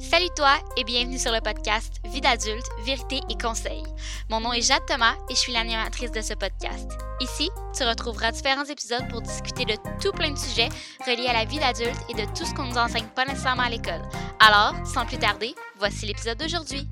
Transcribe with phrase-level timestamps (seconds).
[0.00, 3.82] Salut toi et bienvenue sur le podcast Vie d'adulte, vérité et conseils.
[4.30, 6.90] Mon nom est Jade Thomas et je suis l'animatrice de ce podcast.
[7.20, 10.68] Ici, tu retrouveras différents épisodes pour discuter de tout plein de sujets
[11.06, 13.70] reliés à la vie d'adulte et de tout ce qu'on nous enseigne pas nécessairement à
[13.70, 14.02] l'école.
[14.40, 16.86] Alors, sans plus tarder, voici l'épisode d'aujourd'hui.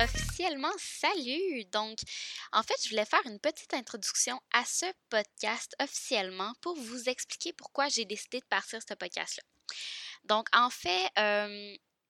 [0.00, 1.64] Officiellement, salut!
[1.72, 1.98] Donc,
[2.52, 7.52] en fait, je voulais faire une petite introduction à ce podcast officiellement pour vous expliquer
[7.52, 9.42] pourquoi j'ai décidé de partir ce podcast-là.
[10.24, 11.10] Donc, en fait,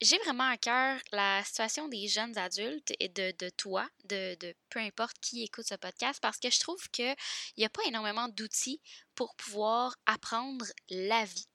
[0.01, 4.79] j'ai vraiment à cœur la situation des jeunes adultes et de, toi, de, de, peu
[4.79, 7.17] importe qui écoute ce podcast, parce que je trouve qu'il
[7.57, 8.81] n'y a pas énormément d'outils
[9.15, 11.49] pour pouvoir apprendre la vie.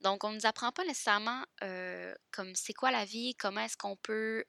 [0.00, 1.44] Donc, on ne nous apprend pas nécessairement
[2.30, 4.44] comme c'est quoi la vie, comment est-ce qu'on peut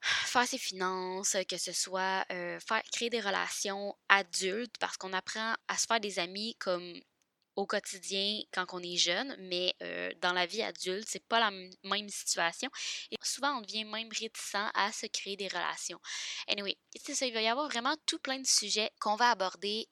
[0.00, 5.76] faire ses finances, que ce soit faire, créer des relations adultes, parce qu'on apprend à
[5.76, 7.00] se faire des amis comme
[7.60, 9.74] au quotidien quand on est jeune, mais
[10.22, 12.70] dans la vie adulte, c'est pas la même situation.
[13.10, 16.00] Et souvent, on devient même réticent à se créer des relations.
[16.48, 19.86] Anyway, c'est ça, il va y avoir vraiment tout plein de sujets qu'on va aborder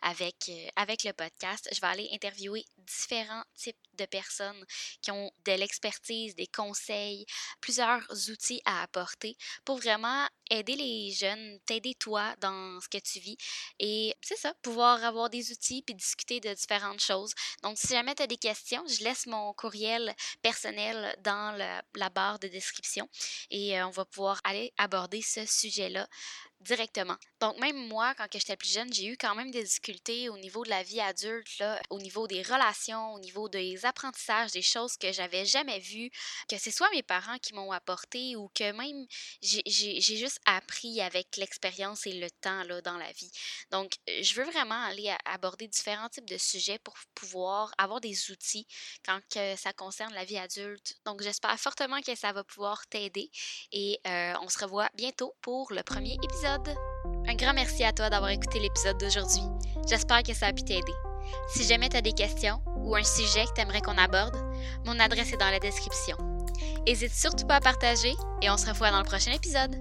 [0.00, 1.68] avec, avec le podcast.
[1.72, 2.64] Je vais aller interviewer
[2.98, 4.64] différents types de personnes
[5.02, 7.26] qui ont de l'expertise, des conseils,
[7.60, 13.20] plusieurs outils à apporter pour vraiment aider les jeunes, t'aider toi dans ce que tu
[13.20, 13.36] vis
[13.78, 17.32] et c'est ça, pouvoir avoir des outils puis discuter de différentes choses.
[17.62, 22.38] Donc si jamais tu as des questions, je laisse mon courriel personnel dans la barre
[22.38, 23.08] de description
[23.50, 26.08] et on va pouvoir aller aborder ce sujet-là
[26.60, 27.16] directement.
[27.40, 30.64] Donc même moi, quand j'étais plus jeune, j'ai eu quand même des difficultés au niveau
[30.64, 35.10] de la vie adulte, au niveau des relations, au niveau des apprentissages, des choses que
[35.12, 36.10] j'avais jamais vues,
[36.48, 39.06] que c'est soit mes parents qui m'ont apporté ou que même
[39.42, 43.32] j'ai juste appris avec l'expérience et le temps dans la vie.
[43.70, 48.66] Donc je veux vraiment aller aborder différents types de sujets pour pouvoir avoir des outils
[49.04, 50.96] quand que ça concerne la vie adulte.
[51.04, 53.30] Donc j'espère fortement que ça va pouvoir t'aider
[53.72, 56.16] et euh, on se revoit bientôt pour le premier
[57.28, 59.42] Un grand merci à toi d'avoir écouté l'épisode d'aujourd'hui.
[59.88, 60.92] J'espère que ça a pu t'aider.
[61.48, 64.36] Si jamais tu as des questions ou un sujet que tu aimerais qu'on aborde,
[64.84, 66.16] mon adresse est dans la description.
[66.86, 69.76] N'hésite surtout pas à partager et on se revoit dans le prochain épisode.